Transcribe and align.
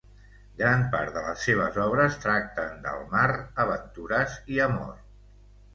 Gran 0.61 0.85
part 0.95 1.13
de 1.17 1.21
les 1.25 1.43
seves 1.49 1.77
obres 1.83 2.17
tracten 2.25 2.75
del 2.87 3.07
mar, 3.15 3.29
aventures, 3.67 4.41
i 4.57 4.63
amor. 4.71 4.95